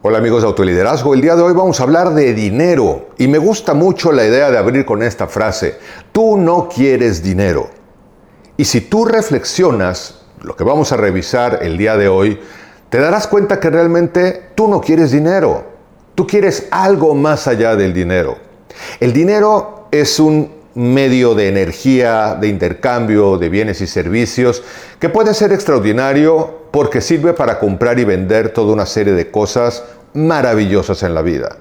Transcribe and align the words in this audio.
Hola 0.00 0.18
amigos 0.18 0.42
de 0.42 0.46
Autoliderazgo, 0.46 1.12
el 1.12 1.20
día 1.20 1.34
de 1.34 1.42
hoy 1.42 1.52
vamos 1.54 1.80
a 1.80 1.82
hablar 1.82 2.14
de 2.14 2.32
dinero 2.32 3.08
y 3.18 3.26
me 3.26 3.38
gusta 3.38 3.74
mucho 3.74 4.12
la 4.12 4.24
idea 4.24 4.48
de 4.48 4.56
abrir 4.56 4.86
con 4.86 5.02
esta 5.02 5.26
frase, 5.26 5.76
tú 6.12 6.36
no 6.36 6.68
quieres 6.68 7.20
dinero. 7.20 7.68
Y 8.56 8.64
si 8.66 8.82
tú 8.82 9.04
reflexionas 9.04 10.20
lo 10.40 10.54
que 10.54 10.62
vamos 10.62 10.92
a 10.92 10.96
revisar 10.96 11.58
el 11.62 11.76
día 11.76 11.96
de 11.96 12.06
hoy, 12.06 12.38
te 12.88 12.98
darás 12.98 13.26
cuenta 13.26 13.58
que 13.58 13.70
realmente 13.70 14.50
tú 14.54 14.68
no 14.68 14.80
quieres 14.80 15.10
dinero, 15.10 15.64
tú 16.14 16.28
quieres 16.28 16.68
algo 16.70 17.16
más 17.16 17.48
allá 17.48 17.74
del 17.74 17.92
dinero. 17.92 18.38
El 19.00 19.12
dinero 19.12 19.88
es 19.90 20.20
un 20.20 20.57
medio 20.78 21.34
de 21.34 21.48
energía, 21.48 22.36
de 22.40 22.46
intercambio 22.46 23.36
de 23.36 23.48
bienes 23.48 23.80
y 23.80 23.88
servicios 23.88 24.62
que 25.00 25.08
puede 25.08 25.34
ser 25.34 25.52
extraordinario 25.52 26.68
porque 26.70 27.00
sirve 27.00 27.32
para 27.32 27.58
comprar 27.58 27.98
y 27.98 28.04
vender 28.04 28.50
toda 28.50 28.74
una 28.74 28.86
serie 28.86 29.12
de 29.14 29.28
cosas 29.28 29.82
maravillosas 30.14 31.02
en 31.02 31.14
la 31.14 31.22
vida. 31.22 31.56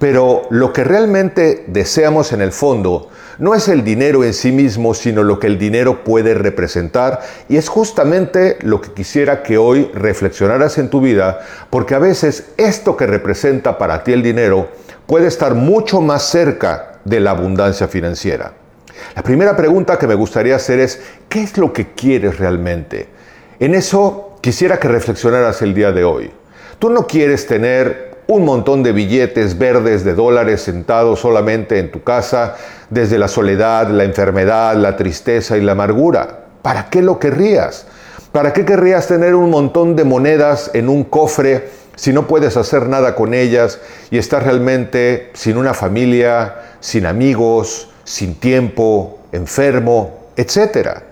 Pero 0.00 0.42
lo 0.50 0.72
que 0.72 0.82
realmente 0.82 1.66
deseamos 1.68 2.32
en 2.32 2.40
el 2.40 2.50
fondo 2.50 3.08
no 3.38 3.54
es 3.54 3.68
el 3.68 3.84
dinero 3.84 4.24
en 4.24 4.34
sí 4.34 4.50
mismo, 4.50 4.92
sino 4.92 5.22
lo 5.22 5.38
que 5.38 5.46
el 5.46 5.56
dinero 5.56 6.02
puede 6.02 6.34
representar. 6.34 7.20
Y 7.48 7.58
es 7.58 7.68
justamente 7.68 8.58
lo 8.62 8.80
que 8.80 8.90
quisiera 8.90 9.44
que 9.44 9.56
hoy 9.56 9.88
reflexionaras 9.94 10.78
en 10.78 10.90
tu 10.90 11.00
vida, 11.00 11.38
porque 11.70 11.94
a 11.94 12.00
veces 12.00 12.48
esto 12.56 12.96
que 12.96 13.06
representa 13.06 13.78
para 13.78 14.02
ti 14.02 14.12
el 14.12 14.24
dinero 14.24 14.68
puede 15.06 15.28
estar 15.28 15.54
mucho 15.54 16.00
más 16.00 16.24
cerca 16.24 16.98
de 17.04 17.20
la 17.20 17.30
abundancia 17.30 17.88
financiera. 17.88 18.52
La 19.14 19.22
primera 19.22 19.56
pregunta 19.56 19.98
que 19.98 20.06
me 20.06 20.14
gustaría 20.14 20.56
hacer 20.56 20.80
es, 20.80 21.00
¿qué 21.28 21.42
es 21.42 21.58
lo 21.58 21.72
que 21.72 21.92
quieres 21.92 22.38
realmente? 22.38 23.08
En 23.60 23.74
eso 23.74 24.36
quisiera 24.40 24.78
que 24.78 24.88
reflexionaras 24.88 25.62
el 25.62 25.74
día 25.74 25.92
de 25.92 26.04
hoy. 26.04 26.30
Tú 26.78 26.90
no 26.90 27.06
quieres 27.06 27.46
tener 27.46 28.08
un 28.28 28.44
montón 28.44 28.82
de 28.82 28.92
billetes 28.92 29.56
verdes 29.56 30.04
de 30.04 30.14
dólares 30.14 30.60
sentados 30.60 31.20
solamente 31.20 31.78
en 31.78 31.90
tu 31.90 32.02
casa 32.02 32.56
desde 32.90 33.18
la 33.18 33.26
soledad, 33.26 33.88
la 33.88 34.04
enfermedad, 34.04 34.76
la 34.76 34.96
tristeza 34.96 35.56
y 35.56 35.62
la 35.62 35.72
amargura. 35.72 36.44
¿Para 36.62 36.90
qué 36.90 37.00
lo 37.00 37.18
querrías? 37.18 37.86
¿Para 38.30 38.52
qué 38.52 38.66
querrías 38.66 39.06
tener 39.06 39.34
un 39.34 39.48
montón 39.48 39.96
de 39.96 40.04
monedas 40.04 40.70
en 40.74 40.90
un 40.90 41.04
cofre 41.04 41.70
si 41.96 42.12
no 42.12 42.26
puedes 42.26 42.56
hacer 42.56 42.86
nada 42.86 43.14
con 43.14 43.34
ellas 43.34 43.80
y 44.10 44.18
estás 44.18 44.44
realmente 44.44 45.30
sin 45.32 45.56
una 45.56 45.74
familia, 45.74 46.54
sin 46.80 47.06
amigos, 47.06 47.88
sin 48.08 48.36
tiempo, 48.36 49.18
enfermo, 49.32 50.30
etcétera? 50.34 51.02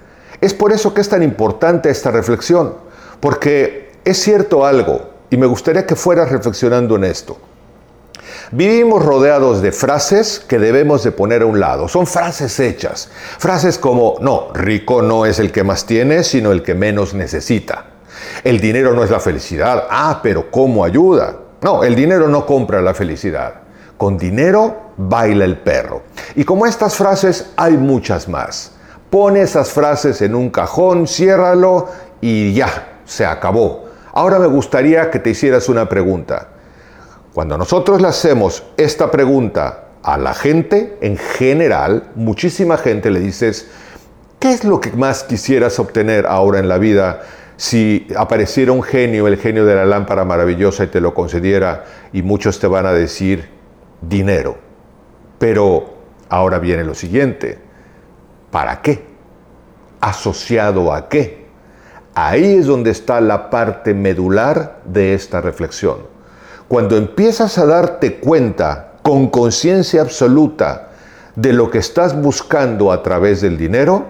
Es 0.41 0.55
por 0.55 0.72
eso 0.72 0.94
que 0.94 1.03
es 1.03 1.08
tan 1.08 1.22
importante 1.22 1.91
esta 1.91 2.11
reflexión. 2.11 2.75
Porque 3.20 3.92
es 4.05 4.19
cierto 4.19 4.64
algo, 4.64 5.11
y 5.28 5.36
me 5.36 5.47
gustaría 5.47 5.86
que 5.86 5.94
fueras 5.94 6.30
reflexionando 6.30 6.97
en 6.97 7.05
esto. 7.05 7.36
Vivimos 8.50 9.05
rodeados 9.05 9.61
de 9.61 9.72
frases 9.72 10.41
que 10.41 10.58
debemos 10.58 11.03
de 11.05 11.12
poner 11.12 11.42
a 11.42 11.47
un 11.47 11.61
lado. 11.61 11.88
Son 11.88 12.06
frases 12.06 12.58
hechas. 12.61 13.10
Frases 13.38 13.77
como, 13.77 14.16
no, 14.20 14.48
rico 14.55 15.03
no 15.03 15.27
es 15.27 15.38
el 15.38 15.53
que 15.53 15.64
más 15.64 15.84
tiene, 15.84 16.22
sino 16.22 16.53
el 16.53 16.62
que 16.62 16.75
menos 16.75 17.12
necesita. 17.12 17.86
El 18.42 18.60
dinero 18.60 18.94
no 18.94 19.05
es 19.05 19.10
la 19.10 19.20
felicidad. 19.20 19.86
Ah, 19.91 20.20
pero 20.22 20.50
¿cómo 20.50 20.84
ayuda? 20.84 21.36
No, 21.60 21.83
el 21.84 21.94
dinero 21.94 22.28
no 22.28 22.47
compra 22.47 22.81
la 22.81 22.94
felicidad. 22.94 23.66
Con 23.97 24.19
dinero 24.19 24.92
baila 24.97 25.44
el 25.44 25.58
perro. 25.58 26.02
Y 26.34 26.44
como 26.44 26.66
estas 26.66 26.97
frases 26.97 27.52
hay 27.56 27.77
muchas 27.77 28.28
más. 28.28 28.72
Pone 29.11 29.42
esas 29.42 29.70
frases 29.70 30.20
en 30.22 30.34
un 30.34 30.50
cajón, 30.50 31.06
ciérralo 31.06 31.88
y 32.20 32.53
ya, 32.53 33.00
se 33.05 33.25
acabó. 33.25 33.86
Ahora 34.12 34.38
me 34.38 34.47
gustaría 34.47 35.11
que 35.11 35.19
te 35.19 35.30
hicieras 35.30 35.69
una 35.69 35.88
pregunta. 35.88 36.48
Cuando 37.33 37.58
nosotros 37.58 38.00
le 38.00 38.08
hacemos 38.08 38.64
esta 38.77 39.11
pregunta 39.11 39.88
a 40.03 40.16
la 40.16 40.34
gente, 40.34 40.97
en 41.00 41.19
general, 41.19 42.05
muchísima 42.14 42.78
gente 42.78 43.10
le 43.10 43.20
dices, 43.20 43.69
¿qué 44.38 44.53
es 44.53 44.64
lo 44.64 44.81
que 44.81 44.91
más 44.92 45.25
quisieras 45.25 45.78
obtener 45.78 46.26
ahora 46.26 46.60
en 46.60 46.69
la 46.69 46.78
vida 46.78 47.22
si 47.59 48.06
apareciera 48.16 48.72
un 48.72 48.82
genio, 48.82 49.26
el 49.28 49.37
genio 49.37 49.66
de 49.66 49.75
la 49.75 49.84
lámpara 49.84 50.25
maravillosa 50.25 50.84
y 50.84 50.87
te 50.87 51.00
lo 51.00 51.12
concediera? 51.12 51.84
Y 52.12 52.22
muchos 52.22 52.59
te 52.59 52.66
van 52.66 52.87
a 52.87 52.92
decir, 52.92 53.56
dinero. 54.01 54.57
Pero 55.39 55.95
ahora 56.29 56.59
viene 56.59 56.84
lo 56.84 56.95
siguiente, 56.95 57.59
¿para 58.51 58.81
qué? 58.83 59.05
¿Asociado 60.01 60.93
a 60.93 61.09
qué? 61.09 61.47
Ahí 62.15 62.57
es 62.57 62.67
donde 62.67 62.91
está 62.91 63.21
la 63.21 63.51
parte 63.51 63.93
medular 63.93 64.81
de 64.84 65.15
esta 65.15 65.41
reflexión. 65.41 65.99
Cuando 66.69 66.97
empiezas 66.97 67.59
a 67.59 67.67
darte 67.67 68.19
cuenta 68.19 68.95
con 69.03 69.29
conciencia 69.29 70.01
absoluta 70.01 70.89
de 71.37 71.53
lo 71.53 71.71
que 71.71 71.78
estás 71.78 72.21
buscando 72.21 72.91
a 72.91 73.03
través 73.03 73.41
del 73.43 73.59
dinero, 73.59 74.07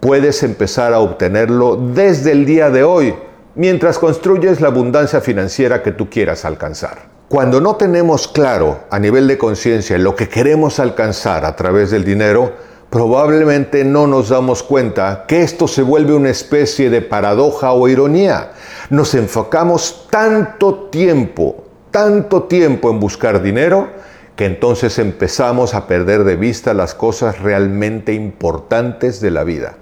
puedes 0.00 0.42
empezar 0.42 0.94
a 0.94 1.00
obtenerlo 1.00 1.76
desde 1.76 2.32
el 2.32 2.46
día 2.46 2.70
de 2.70 2.84
hoy, 2.84 3.14
mientras 3.56 3.98
construyes 3.98 4.60
la 4.60 4.68
abundancia 4.68 5.20
financiera 5.20 5.82
que 5.82 5.92
tú 5.92 6.08
quieras 6.08 6.44
alcanzar. 6.44 7.17
Cuando 7.28 7.60
no 7.60 7.76
tenemos 7.76 8.26
claro 8.26 8.84
a 8.88 8.98
nivel 8.98 9.28
de 9.28 9.36
conciencia 9.36 9.98
lo 9.98 10.16
que 10.16 10.30
queremos 10.30 10.78
alcanzar 10.78 11.44
a 11.44 11.56
través 11.56 11.90
del 11.90 12.02
dinero, 12.02 12.54
probablemente 12.88 13.84
no 13.84 14.06
nos 14.06 14.30
damos 14.30 14.62
cuenta 14.62 15.26
que 15.28 15.42
esto 15.42 15.68
se 15.68 15.82
vuelve 15.82 16.14
una 16.14 16.30
especie 16.30 16.88
de 16.88 17.02
paradoja 17.02 17.72
o 17.72 17.86
ironía. 17.86 18.52
Nos 18.88 19.14
enfocamos 19.14 20.06
tanto 20.08 20.88
tiempo, 20.90 21.64
tanto 21.90 22.44
tiempo 22.44 22.88
en 22.88 22.98
buscar 22.98 23.42
dinero, 23.42 23.90
que 24.34 24.46
entonces 24.46 24.98
empezamos 24.98 25.74
a 25.74 25.86
perder 25.86 26.24
de 26.24 26.36
vista 26.36 26.72
las 26.72 26.94
cosas 26.94 27.40
realmente 27.40 28.14
importantes 28.14 29.20
de 29.20 29.32
la 29.32 29.44
vida. 29.44 29.74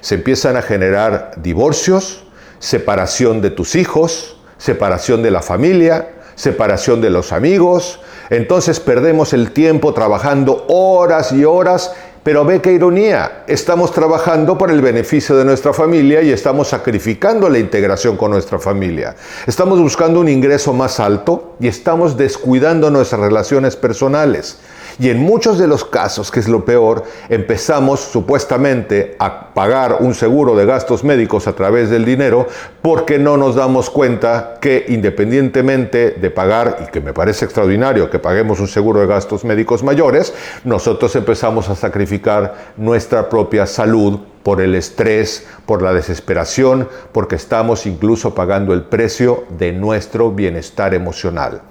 Se 0.00 0.14
empiezan 0.14 0.56
a 0.56 0.62
generar 0.62 1.32
divorcios, 1.38 2.24
separación 2.60 3.42
de 3.42 3.50
tus 3.50 3.74
hijos, 3.74 4.36
separación 4.58 5.24
de 5.24 5.32
la 5.32 5.42
familia, 5.42 6.10
separación 6.34 7.00
de 7.00 7.10
los 7.10 7.32
amigos, 7.32 8.00
entonces 8.30 8.80
perdemos 8.80 9.32
el 9.32 9.52
tiempo 9.52 9.92
trabajando 9.94 10.64
horas 10.68 11.32
y 11.32 11.44
horas 11.44 11.92
pero 12.24 12.42
ve 12.42 12.62
qué 12.62 12.72
ironía, 12.72 13.44
estamos 13.46 13.92
trabajando 13.92 14.56
por 14.56 14.70
el 14.70 14.80
beneficio 14.80 15.36
de 15.36 15.44
nuestra 15.44 15.74
familia 15.74 16.22
y 16.22 16.30
estamos 16.32 16.68
sacrificando 16.68 17.50
la 17.50 17.58
integración 17.58 18.16
con 18.16 18.30
nuestra 18.30 18.58
familia. 18.58 19.14
Estamos 19.46 19.78
buscando 19.78 20.20
un 20.20 20.30
ingreso 20.30 20.72
más 20.72 21.00
alto 21.00 21.54
y 21.60 21.68
estamos 21.68 22.16
descuidando 22.16 22.90
nuestras 22.90 23.20
relaciones 23.20 23.76
personales. 23.76 24.56
Y 24.98 25.10
en 25.10 25.20
muchos 25.22 25.58
de 25.58 25.66
los 25.66 25.84
casos, 25.84 26.30
que 26.30 26.40
es 26.40 26.48
lo 26.48 26.64
peor, 26.64 27.04
empezamos 27.28 28.00
supuestamente 28.00 29.16
a 29.18 29.52
pagar 29.54 29.98
un 30.00 30.14
seguro 30.14 30.54
de 30.54 30.66
gastos 30.66 31.02
médicos 31.02 31.46
a 31.48 31.54
través 31.54 31.90
del 31.90 32.04
dinero 32.04 32.46
porque 32.82 33.18
no 33.18 33.36
nos 33.36 33.56
damos 33.56 33.90
cuenta 33.90 34.54
que 34.60 34.84
independientemente 34.88 36.12
de 36.12 36.30
pagar, 36.30 36.84
y 36.86 36.90
que 36.90 37.00
me 37.00 37.12
parece 37.12 37.44
extraordinario 37.44 38.10
que 38.10 38.18
paguemos 38.18 38.60
un 38.60 38.68
seguro 38.68 39.00
de 39.00 39.06
gastos 39.06 39.44
médicos 39.44 39.82
mayores, 39.82 40.32
nosotros 40.64 41.16
empezamos 41.16 41.68
a 41.68 41.76
sacrificar 41.76 42.54
nuestra 42.76 43.28
propia 43.28 43.66
salud 43.66 44.20
por 44.42 44.60
el 44.60 44.74
estrés, 44.74 45.46
por 45.66 45.82
la 45.82 45.94
desesperación, 45.94 46.88
porque 47.12 47.36
estamos 47.36 47.86
incluso 47.86 48.34
pagando 48.34 48.74
el 48.74 48.82
precio 48.82 49.44
de 49.58 49.72
nuestro 49.72 50.30
bienestar 50.30 50.94
emocional. 50.94 51.62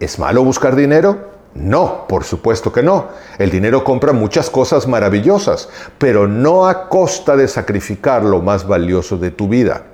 ¿Es 0.00 0.18
malo 0.18 0.42
buscar 0.42 0.74
dinero? 0.74 1.33
No, 1.54 2.06
por 2.08 2.24
supuesto 2.24 2.72
que 2.72 2.82
no. 2.82 3.08
El 3.38 3.50
dinero 3.50 3.84
compra 3.84 4.12
muchas 4.12 4.50
cosas 4.50 4.88
maravillosas, 4.88 5.68
pero 5.98 6.26
no 6.26 6.66
a 6.66 6.88
costa 6.88 7.36
de 7.36 7.46
sacrificar 7.46 8.24
lo 8.24 8.42
más 8.42 8.66
valioso 8.66 9.16
de 9.16 9.30
tu 9.30 9.48
vida. 9.48 9.84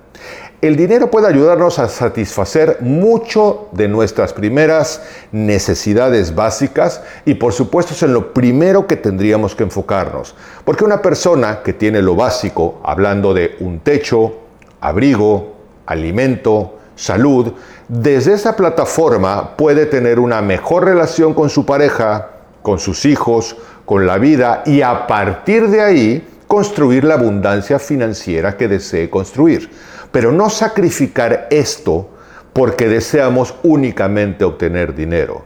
El 0.62 0.76
dinero 0.76 1.10
puede 1.10 1.26
ayudarnos 1.26 1.78
a 1.78 1.88
satisfacer 1.88 2.78
mucho 2.80 3.68
de 3.72 3.88
nuestras 3.88 4.34
primeras 4.34 5.02
necesidades 5.32 6.34
básicas 6.34 7.02
y 7.24 7.34
por 7.34 7.54
supuesto 7.54 7.94
es 7.94 8.02
en 8.02 8.12
lo 8.12 8.34
primero 8.34 8.86
que 8.86 8.96
tendríamos 8.96 9.54
que 9.54 9.62
enfocarnos. 9.62 10.34
Porque 10.66 10.84
una 10.84 11.00
persona 11.00 11.62
que 11.62 11.72
tiene 11.72 12.02
lo 12.02 12.14
básico, 12.14 12.78
hablando 12.84 13.32
de 13.32 13.56
un 13.60 13.80
techo, 13.80 14.34
abrigo, 14.82 15.56
alimento, 15.86 16.79
salud, 17.00 17.52
desde 17.88 18.34
esa 18.34 18.54
plataforma 18.54 19.56
puede 19.56 19.86
tener 19.86 20.20
una 20.20 20.42
mejor 20.42 20.84
relación 20.84 21.32
con 21.32 21.48
su 21.48 21.64
pareja, 21.64 22.28
con 22.62 22.78
sus 22.78 23.06
hijos, 23.06 23.56
con 23.86 24.06
la 24.06 24.18
vida 24.18 24.62
y 24.66 24.82
a 24.82 25.06
partir 25.06 25.68
de 25.68 25.80
ahí 25.80 26.28
construir 26.46 27.04
la 27.04 27.14
abundancia 27.14 27.78
financiera 27.78 28.56
que 28.56 28.68
desee 28.68 29.08
construir. 29.08 29.70
Pero 30.12 30.30
no 30.30 30.50
sacrificar 30.50 31.48
esto 31.50 32.08
porque 32.52 32.88
deseamos 32.88 33.54
únicamente 33.62 34.44
obtener 34.44 34.94
dinero. 34.94 35.44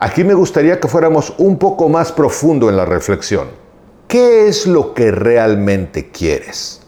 Aquí 0.00 0.24
me 0.24 0.34
gustaría 0.34 0.80
que 0.80 0.88
fuéramos 0.88 1.34
un 1.38 1.58
poco 1.58 1.88
más 1.88 2.12
profundo 2.12 2.70
en 2.70 2.76
la 2.76 2.84
reflexión. 2.84 3.48
¿Qué 4.08 4.48
es 4.48 4.66
lo 4.66 4.94
que 4.94 5.10
realmente 5.10 6.10
quieres? 6.10 6.80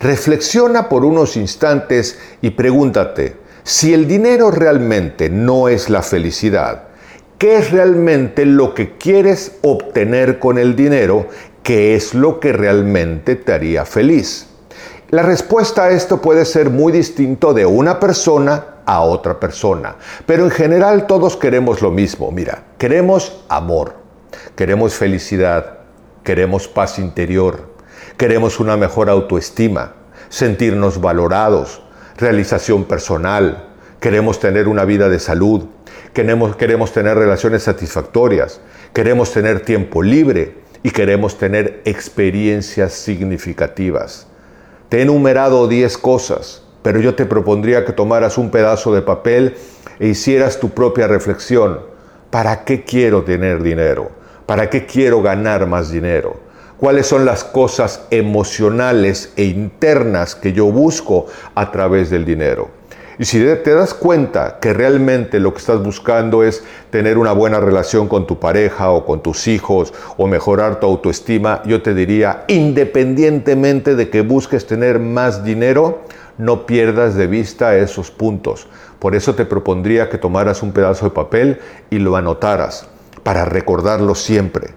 Reflexiona 0.00 0.88
por 0.88 1.04
unos 1.04 1.36
instantes 1.36 2.18
y 2.42 2.50
pregúntate, 2.50 3.36
Si 3.66 3.94
el 3.94 4.06
dinero 4.06 4.50
realmente 4.50 5.30
no 5.30 5.68
es 5.68 5.88
la 5.88 6.02
felicidad, 6.02 6.88
¿qué 7.38 7.56
es 7.56 7.70
realmente 7.70 8.44
lo 8.44 8.74
que 8.74 8.98
quieres 8.98 9.52
obtener 9.62 10.38
con 10.38 10.58
el 10.58 10.76
dinero? 10.76 11.28
¿Qué 11.62 11.94
es 11.94 12.12
lo 12.12 12.40
que 12.40 12.52
realmente 12.52 13.36
te 13.36 13.54
haría 13.54 13.86
feliz? 13.86 14.48
La 15.08 15.22
respuesta 15.22 15.84
a 15.84 15.90
esto 15.92 16.20
puede 16.20 16.44
ser 16.44 16.68
muy 16.68 16.92
distinto 16.92 17.54
de 17.54 17.64
una 17.64 17.98
persona 17.98 18.66
a 18.84 19.00
otra 19.00 19.40
persona, 19.40 19.96
pero 20.26 20.44
en 20.44 20.50
general 20.50 21.06
todos 21.06 21.34
queremos 21.34 21.80
lo 21.80 21.90
mismo. 21.90 22.30
Mira, 22.30 22.64
queremos 22.76 23.44
amor, 23.48 23.94
queremos 24.56 24.92
felicidad, 24.92 25.78
queremos 26.22 26.68
paz 26.68 26.98
interior, 26.98 27.70
queremos 28.18 28.60
una 28.60 28.76
mejor 28.76 29.08
autoestima, 29.08 29.94
sentirnos 30.28 31.00
valorados, 31.00 31.80
realización 32.16 32.84
personal, 32.84 33.68
queremos 34.00 34.38
tener 34.38 34.68
una 34.68 34.84
vida 34.84 35.08
de 35.08 35.18
salud, 35.18 35.64
queremos, 36.12 36.56
queremos 36.56 36.92
tener 36.92 37.16
relaciones 37.16 37.62
satisfactorias, 37.62 38.60
queremos 38.92 39.32
tener 39.32 39.60
tiempo 39.60 40.02
libre 40.02 40.54
y 40.82 40.90
queremos 40.90 41.38
tener 41.38 41.80
experiencias 41.84 42.92
significativas. 42.92 44.26
Te 44.88 44.98
he 44.98 45.02
enumerado 45.02 45.66
10 45.66 45.98
cosas, 45.98 46.62
pero 46.82 47.00
yo 47.00 47.14
te 47.14 47.24
propondría 47.24 47.84
que 47.84 47.92
tomaras 47.92 48.36
un 48.36 48.50
pedazo 48.50 48.94
de 48.94 49.02
papel 49.02 49.56
e 49.98 50.08
hicieras 50.08 50.60
tu 50.60 50.70
propia 50.70 51.08
reflexión. 51.08 51.80
¿Para 52.30 52.64
qué 52.64 52.84
quiero 52.84 53.24
tener 53.24 53.62
dinero? 53.62 54.10
¿Para 54.44 54.68
qué 54.68 54.84
quiero 54.84 55.22
ganar 55.22 55.66
más 55.66 55.90
dinero? 55.90 56.43
Cuáles 56.78 57.06
son 57.06 57.24
las 57.24 57.44
cosas 57.44 58.02
emocionales 58.10 59.32
e 59.36 59.44
internas 59.44 60.34
que 60.34 60.52
yo 60.52 60.66
busco 60.66 61.26
a 61.54 61.70
través 61.70 62.10
del 62.10 62.24
dinero. 62.24 62.68
Y 63.16 63.26
si 63.26 63.38
te 63.38 63.74
das 63.74 63.94
cuenta 63.94 64.58
que 64.60 64.72
realmente 64.72 65.38
lo 65.38 65.52
que 65.52 65.60
estás 65.60 65.80
buscando 65.82 66.42
es 66.42 66.64
tener 66.90 67.16
una 67.16 67.32
buena 67.32 67.60
relación 67.60 68.08
con 68.08 68.26
tu 68.26 68.40
pareja 68.40 68.90
o 68.90 69.06
con 69.06 69.22
tus 69.22 69.46
hijos 69.46 69.94
o 70.16 70.26
mejorar 70.26 70.80
tu 70.80 70.86
autoestima, 70.86 71.62
yo 71.64 71.80
te 71.80 71.94
diría, 71.94 72.44
independientemente 72.48 73.94
de 73.94 74.10
que 74.10 74.22
busques 74.22 74.66
tener 74.66 74.98
más 74.98 75.44
dinero, 75.44 76.00
no 76.38 76.66
pierdas 76.66 77.14
de 77.14 77.28
vista 77.28 77.76
esos 77.76 78.10
puntos. 78.10 78.66
Por 78.98 79.14
eso 79.14 79.36
te 79.36 79.44
propondría 79.44 80.08
que 80.08 80.18
tomaras 80.18 80.62
un 80.64 80.72
pedazo 80.72 81.04
de 81.04 81.10
papel 81.12 81.60
y 81.90 81.98
lo 81.98 82.16
anotaras 82.16 82.88
para 83.22 83.44
recordarlo 83.44 84.16
siempre. 84.16 84.74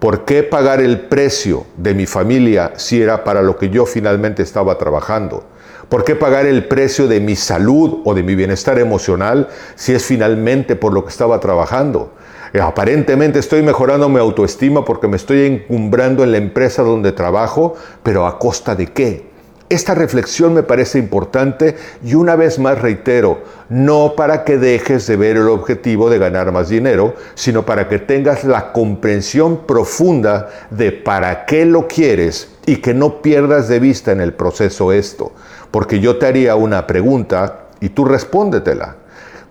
¿Por 0.00 0.24
qué 0.24 0.42
pagar 0.42 0.80
el 0.80 0.98
precio 0.98 1.66
de 1.76 1.92
mi 1.92 2.06
familia 2.06 2.72
si 2.76 3.02
era 3.02 3.22
para 3.22 3.42
lo 3.42 3.58
que 3.58 3.68
yo 3.68 3.84
finalmente 3.84 4.42
estaba 4.42 4.78
trabajando? 4.78 5.44
¿Por 5.90 6.04
qué 6.04 6.16
pagar 6.16 6.46
el 6.46 6.64
precio 6.68 7.06
de 7.06 7.20
mi 7.20 7.36
salud 7.36 8.00
o 8.06 8.14
de 8.14 8.22
mi 8.22 8.34
bienestar 8.34 8.78
emocional 8.78 9.48
si 9.74 9.92
es 9.92 10.02
finalmente 10.02 10.74
por 10.74 10.94
lo 10.94 11.04
que 11.04 11.10
estaba 11.10 11.38
trabajando? 11.38 12.14
Eh, 12.54 12.62
aparentemente 12.62 13.40
estoy 13.40 13.62
mejorando 13.62 14.08
mi 14.08 14.18
autoestima 14.18 14.86
porque 14.86 15.06
me 15.06 15.16
estoy 15.16 15.42
encumbrando 15.42 16.24
en 16.24 16.32
la 16.32 16.38
empresa 16.38 16.82
donde 16.82 17.12
trabajo, 17.12 17.74
pero 18.02 18.26
¿a 18.26 18.38
costa 18.38 18.74
de 18.74 18.86
qué? 18.86 19.29
Esta 19.70 19.94
reflexión 19.94 20.52
me 20.52 20.64
parece 20.64 20.98
importante 20.98 21.76
y 22.04 22.14
una 22.14 22.34
vez 22.34 22.58
más 22.58 22.80
reitero, 22.80 23.44
no 23.68 24.14
para 24.16 24.42
que 24.42 24.58
dejes 24.58 25.06
de 25.06 25.14
ver 25.14 25.36
el 25.36 25.46
objetivo 25.46 26.10
de 26.10 26.18
ganar 26.18 26.50
más 26.50 26.68
dinero, 26.68 27.14
sino 27.36 27.64
para 27.64 27.86
que 27.86 28.00
tengas 28.00 28.42
la 28.42 28.72
comprensión 28.72 29.66
profunda 29.68 30.48
de 30.70 30.90
para 30.90 31.46
qué 31.46 31.66
lo 31.66 31.86
quieres 31.86 32.50
y 32.66 32.78
que 32.78 32.94
no 32.94 33.22
pierdas 33.22 33.68
de 33.68 33.78
vista 33.78 34.10
en 34.10 34.20
el 34.20 34.32
proceso 34.32 34.90
esto. 34.90 35.30
Porque 35.70 36.00
yo 36.00 36.18
te 36.18 36.26
haría 36.26 36.56
una 36.56 36.88
pregunta 36.88 37.66
y 37.78 37.90
tú 37.90 38.04
respóndetela. 38.04 38.96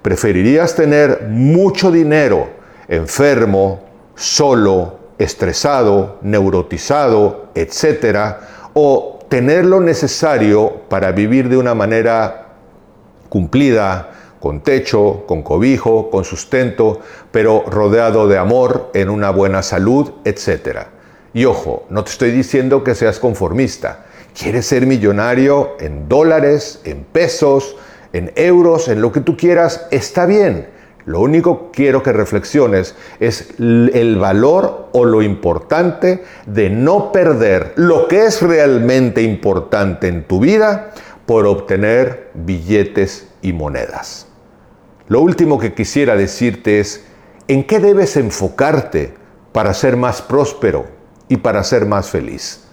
¿Preferirías 0.01 0.75
tener 0.75 1.27
mucho 1.29 1.91
dinero 1.91 2.49
enfermo, 2.89 3.85
solo, 4.15 4.99
estresado, 5.17 6.17
neurotizado, 6.23 7.51
etcétera? 7.55 8.41
¿O 8.73 9.18
tener 9.29 9.65
lo 9.65 9.79
necesario 9.79 10.81
para 10.89 11.11
vivir 11.11 11.49
de 11.49 11.57
una 11.57 11.75
manera 11.75 12.47
cumplida, 13.29 14.09
con 14.39 14.61
techo, 14.61 15.25
con 15.27 15.43
cobijo, 15.43 16.09
con 16.09 16.23
sustento, 16.23 16.99
pero 17.31 17.63
rodeado 17.67 18.27
de 18.27 18.37
amor, 18.37 18.89
en 18.93 19.09
una 19.09 19.29
buena 19.29 19.61
salud, 19.61 20.11
etc. 20.25 20.87
Y 21.33 21.45
ojo, 21.45 21.85
no 21.89 22.03
te 22.03 22.11
estoy 22.11 22.31
diciendo 22.31 22.83
que 22.83 22.95
seas 22.95 23.19
conformista. 23.19 24.05
¿Quieres 24.37 24.65
ser 24.65 24.85
millonario 24.85 25.75
en 25.79 26.07
dólares, 26.07 26.81
en 26.85 27.03
pesos, 27.03 27.75
en 28.13 28.31
euros, 28.35 28.87
en 28.87 29.01
lo 29.01 29.11
que 29.11 29.19
tú 29.19 29.35
quieras? 29.35 29.87
Está 29.91 30.25
bien 30.25 30.78
lo 31.09 31.21
único 31.21 31.71
que 31.71 31.85
quiero 31.85 32.03
que 32.03 32.13
reflexiones 32.13 32.93
es 33.19 33.55
el 33.57 34.17
valor 34.19 34.89
o 34.91 35.05
lo 35.05 35.23
importante 35.23 36.23
de 36.45 36.69
no 36.69 37.11
perder 37.11 37.73
lo 37.77 38.07
que 38.07 38.25
es 38.25 38.43
realmente 38.43 39.23
importante 39.23 40.07
en 40.07 40.25
tu 40.25 40.39
vida 40.39 40.91
por 41.25 41.47
obtener 41.47 42.29
billetes 42.35 43.27
y 43.41 43.53
monedas. 43.53 44.27
Lo 45.07 45.21
último 45.21 45.57
que 45.57 45.73
quisiera 45.73 46.15
decirte 46.15 46.79
es 46.79 47.03
en 47.47 47.63
qué 47.63 47.79
debes 47.79 48.15
enfocarte 48.15 49.15
para 49.51 49.73
ser 49.73 49.97
más 49.97 50.21
próspero 50.21 50.85
y 51.27 51.37
para 51.37 51.63
ser 51.63 51.87
más 51.87 52.07
feliz. 52.07 52.65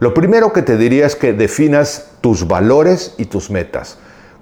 Lo 0.00 0.12
primero 0.12 0.52
que 0.52 0.62
te 0.62 0.76
diría 0.76 1.06
es 1.06 1.14
que 1.14 1.32
definas 1.32 2.10
tus 2.20 2.48
valores 2.48 3.14
y 3.16 3.26
tus 3.26 3.48
metas 3.48 3.96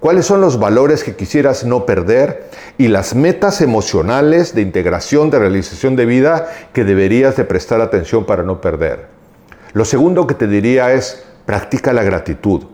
cuáles 0.05 0.27
son 0.27 0.43
los 0.43 0.59
valores 0.59 1.03
que 1.03 1.17
quisieras 1.17 1.65
no 1.65 1.87
perder 1.87 2.51
y 2.77 2.89
las 2.89 3.15
metas 3.15 3.63
emocionales 3.63 4.55
de 4.55 4.61
integración, 4.61 5.31
de 5.31 5.39
realización 5.39 5.97
de 5.97 6.05
vida 6.05 6.47
que 6.75 6.85
deberías 6.85 7.37
de 7.37 7.47
prestar 7.47 7.81
atención 7.81 8.27
para 8.27 8.43
no 8.43 8.61
perder. 8.61 9.07
Lo 9.73 9.87
segundo 9.87 10.27
que 10.27 10.35
te 10.35 10.47
diría 10.47 10.93
es 10.93 11.25
practica 11.47 11.95
la 11.95 12.03
gratitud. 12.03 12.65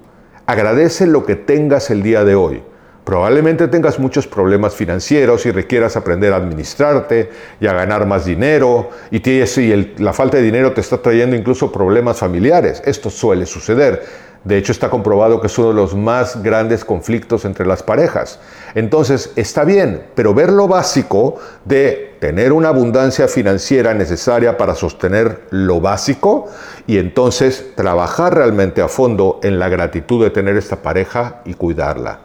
Agradece 0.47 1.06
lo 1.06 1.25
que 1.25 1.37
tengas 1.37 1.91
el 1.91 2.03
día 2.03 2.25
de 2.25 2.35
hoy. 2.35 2.65
Probablemente 3.05 3.69
tengas 3.69 4.00
muchos 4.00 4.27
problemas 4.27 4.75
financieros 4.75 5.47
y 5.47 5.53
requieras 5.53 5.97
aprender 5.97 6.32
a 6.32 6.37
administrarte 6.37 7.31
y 7.61 7.67
a 7.69 7.73
ganar 7.73 8.06
más 8.06 8.25
dinero 8.25 8.91
y, 9.12 9.19
y 9.31 9.94
la 9.99 10.12
falta 10.12 10.37
de 10.37 10.43
dinero 10.43 10.73
te 10.73 10.81
está 10.81 11.00
trayendo 11.00 11.37
incluso 11.37 11.71
problemas 11.71 12.19
familiares. 12.19 12.82
Esto 12.85 13.09
suele 13.09 13.47
suceder. 13.47 14.30
De 14.44 14.56
hecho, 14.56 14.72
está 14.72 14.88
comprobado 14.88 15.40
que 15.40 15.48
es 15.48 15.58
uno 15.58 15.69
de 15.69 15.75
los 15.75 15.94
más 15.94 16.42
grandes 16.42 16.84
conflictos 16.84 17.44
entre 17.44 17.66
las 17.66 17.82
parejas. 17.82 18.40
Entonces, 18.75 19.32
está 19.37 19.64
bien, 19.64 20.06
pero 20.14 20.32
ver 20.32 20.50
lo 20.50 20.66
básico 20.66 21.37
de 21.66 22.16
tener 22.20 22.52
una 22.52 22.69
abundancia 22.69 23.29
financiera 23.29 23.93
necesaria 23.93 24.56
para 24.56 24.74
sostener 24.74 25.43
lo 25.50 25.81
básico 25.81 26.48
y 26.86 26.96
entonces 26.96 27.72
trabajar 27.74 28.34
realmente 28.34 28.81
a 28.81 28.88
fondo 28.88 29.41
en 29.43 29.58
la 29.58 29.69
gratitud 29.69 30.22
de 30.22 30.31
tener 30.31 30.56
esta 30.56 30.76
pareja 30.76 31.43
y 31.44 31.55
cuidarla. 31.55 32.20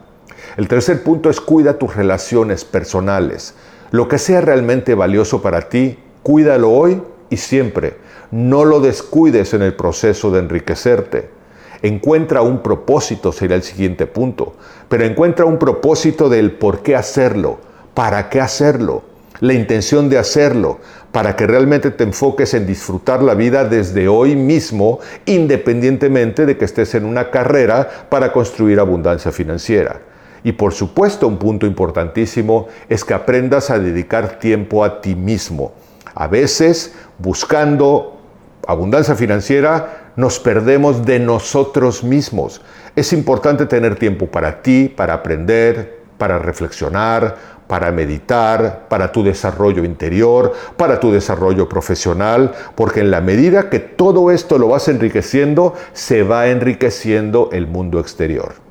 El 0.55 0.69
tercer 0.69 1.03
punto 1.03 1.29
es 1.29 1.41
cuida 1.41 1.77
tus 1.77 1.95
relaciones 1.95 2.63
personales. 2.63 3.55
Lo 3.91 4.07
que 4.07 4.19
sea 4.19 4.39
realmente 4.39 4.95
valioso 4.95 5.41
para 5.41 5.63
ti, 5.63 5.99
cuídalo 6.23 6.71
hoy 6.71 7.01
y 7.29 7.37
siempre. 7.37 7.97
No 8.31 8.63
lo 8.63 8.79
descuides 8.79 9.53
en 9.53 9.61
el 9.63 9.73
proceso 9.75 10.31
de 10.31 10.39
enriquecerte. 10.39 11.34
Encuentra 11.81 12.41
un 12.41 12.61
propósito, 12.61 13.31
sería 13.31 13.55
el 13.55 13.63
siguiente 13.63 14.07
punto, 14.07 14.55
pero 14.89 15.03
encuentra 15.05 15.45
un 15.45 15.57
propósito 15.57 16.29
del 16.29 16.51
por 16.51 16.81
qué 16.81 16.95
hacerlo, 16.95 17.59
para 17.93 18.29
qué 18.29 18.41
hacerlo, 18.41 19.03
la 19.39 19.53
intención 19.53 20.09
de 20.09 20.17
hacerlo, 20.17 20.79
para 21.11 21.35
que 21.35 21.47
realmente 21.47 21.91
te 21.91 22.03
enfoques 22.03 22.53
en 22.53 22.67
disfrutar 22.67 23.23
la 23.23 23.35
vida 23.35 23.63
desde 23.63 24.07
hoy 24.07 24.35
mismo, 24.35 24.99
independientemente 25.25 26.45
de 26.45 26.57
que 26.57 26.65
estés 26.65 26.95
en 26.95 27.05
una 27.05 27.31
carrera 27.31 28.07
para 28.09 28.31
construir 28.31 28.79
abundancia 28.79 29.31
financiera. 29.31 30.01
Y 30.43 30.51
por 30.51 30.73
supuesto, 30.73 31.27
un 31.27 31.37
punto 31.37 31.65
importantísimo 31.65 32.67
es 32.87 33.03
que 33.03 33.13
aprendas 33.13 33.71
a 33.71 33.79
dedicar 33.79 34.39
tiempo 34.39 34.83
a 34.83 35.01
ti 35.01 35.15
mismo. 35.15 35.73
A 36.13 36.27
veces, 36.27 36.93
buscando 37.17 38.19
abundancia 38.67 39.15
financiera, 39.15 40.04
nos 40.15 40.39
perdemos 40.39 41.05
de 41.05 41.19
nosotros 41.19 42.03
mismos. 42.03 42.61
Es 42.95 43.13
importante 43.13 43.65
tener 43.65 43.95
tiempo 43.95 44.27
para 44.27 44.61
ti, 44.61 44.87
para 44.87 45.15
aprender, 45.15 45.99
para 46.17 46.39
reflexionar, 46.39 47.55
para 47.67 47.91
meditar, 47.91 48.87
para 48.89 49.11
tu 49.11 49.23
desarrollo 49.23 49.83
interior, 49.83 50.53
para 50.77 50.99
tu 50.99 51.11
desarrollo 51.11 51.67
profesional, 51.67 52.53
porque 52.75 52.99
en 52.99 53.11
la 53.11 53.21
medida 53.21 53.69
que 53.69 53.79
todo 53.79 54.31
esto 54.31 54.57
lo 54.57 54.69
vas 54.69 54.87
enriqueciendo, 54.87 55.73
se 55.93 56.23
va 56.23 56.47
enriqueciendo 56.47 57.49
el 57.51 57.67
mundo 57.67 57.99
exterior. 57.99 58.65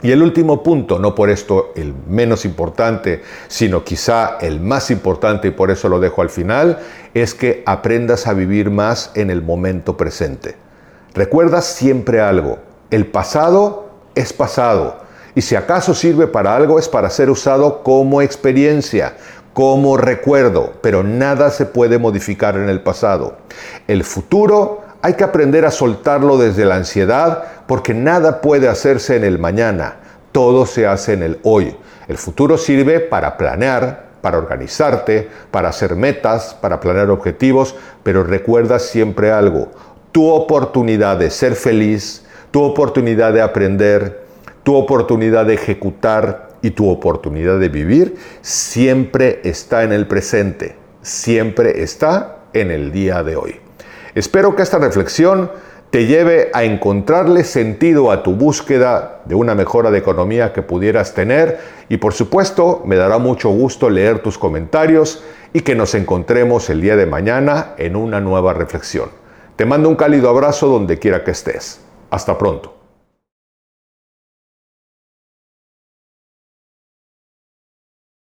Y 0.00 0.12
el 0.12 0.22
último 0.22 0.62
punto, 0.62 1.00
no 1.00 1.16
por 1.16 1.28
esto 1.28 1.72
el 1.74 1.92
menos 2.08 2.44
importante, 2.44 3.22
sino 3.48 3.82
quizá 3.82 4.38
el 4.40 4.60
más 4.60 4.92
importante 4.92 5.48
y 5.48 5.50
por 5.50 5.72
eso 5.72 5.88
lo 5.88 5.98
dejo 5.98 6.22
al 6.22 6.30
final, 6.30 6.78
es 7.14 7.34
que 7.34 7.64
aprendas 7.66 8.28
a 8.28 8.32
vivir 8.32 8.70
más 8.70 9.10
en 9.14 9.30
el 9.30 9.42
momento 9.42 9.96
presente. 9.96 10.67
Recuerda 11.18 11.62
siempre 11.62 12.20
algo, 12.20 12.60
el 12.92 13.04
pasado 13.04 13.88
es 14.14 14.32
pasado. 14.32 14.98
Y 15.34 15.42
si 15.42 15.56
acaso 15.56 15.92
sirve 15.92 16.28
para 16.28 16.54
algo 16.54 16.78
es 16.78 16.88
para 16.88 17.10
ser 17.10 17.28
usado 17.28 17.82
como 17.82 18.22
experiencia, 18.22 19.14
como 19.52 19.96
recuerdo, 19.96 20.74
pero 20.80 21.02
nada 21.02 21.50
se 21.50 21.66
puede 21.66 21.98
modificar 21.98 22.54
en 22.54 22.68
el 22.68 22.82
pasado. 22.82 23.38
El 23.88 24.04
futuro 24.04 24.82
hay 25.02 25.14
que 25.14 25.24
aprender 25.24 25.66
a 25.66 25.72
soltarlo 25.72 26.38
desde 26.38 26.64
la 26.64 26.76
ansiedad 26.76 27.42
porque 27.66 27.94
nada 27.94 28.40
puede 28.40 28.68
hacerse 28.68 29.16
en 29.16 29.24
el 29.24 29.40
mañana, 29.40 29.96
todo 30.30 30.66
se 30.66 30.86
hace 30.86 31.14
en 31.14 31.24
el 31.24 31.40
hoy. 31.42 31.76
El 32.06 32.16
futuro 32.16 32.56
sirve 32.56 33.00
para 33.00 33.36
planear, 33.36 34.06
para 34.22 34.38
organizarte, 34.38 35.28
para 35.50 35.70
hacer 35.70 35.96
metas, 35.96 36.54
para 36.54 36.78
planear 36.78 37.10
objetivos, 37.10 37.74
pero 38.04 38.22
recuerda 38.22 38.78
siempre 38.78 39.32
algo, 39.32 39.68
tu 40.18 40.26
oportunidad 40.26 41.16
de 41.16 41.30
ser 41.30 41.54
feliz, 41.54 42.24
tu 42.50 42.60
oportunidad 42.60 43.32
de 43.32 43.40
aprender, 43.40 44.24
tu 44.64 44.74
oportunidad 44.74 45.46
de 45.46 45.54
ejecutar 45.54 46.48
y 46.60 46.70
tu 46.70 46.90
oportunidad 46.90 47.60
de 47.60 47.68
vivir 47.68 48.16
siempre 48.40 49.40
está 49.44 49.84
en 49.84 49.92
el 49.92 50.08
presente, 50.08 50.74
siempre 51.02 51.84
está 51.84 52.38
en 52.52 52.72
el 52.72 52.90
día 52.90 53.22
de 53.22 53.36
hoy. 53.36 53.60
Espero 54.16 54.56
que 54.56 54.62
esta 54.62 54.78
reflexión 54.78 55.52
te 55.90 56.06
lleve 56.06 56.50
a 56.52 56.64
encontrarle 56.64 57.44
sentido 57.44 58.10
a 58.10 58.24
tu 58.24 58.34
búsqueda 58.34 59.20
de 59.24 59.36
una 59.36 59.54
mejora 59.54 59.92
de 59.92 59.98
economía 59.98 60.52
que 60.52 60.62
pudieras 60.62 61.14
tener 61.14 61.60
y 61.88 61.98
por 61.98 62.12
supuesto 62.12 62.82
me 62.84 62.96
dará 62.96 63.18
mucho 63.18 63.50
gusto 63.50 63.88
leer 63.88 64.18
tus 64.18 64.36
comentarios 64.36 65.22
y 65.52 65.60
que 65.60 65.76
nos 65.76 65.94
encontremos 65.94 66.70
el 66.70 66.80
día 66.80 66.96
de 66.96 67.06
mañana 67.06 67.74
en 67.78 67.94
una 67.94 68.20
nueva 68.20 68.52
reflexión. 68.52 69.17
Te 69.58 69.66
mando 69.66 69.88
un 69.88 69.96
cálido 69.96 70.30
abrazo 70.30 70.68
donde 70.68 71.00
quiera 71.00 71.24
que 71.24 71.32
estés. 71.32 71.80
Hasta 72.10 72.38
pronto. 72.38 72.77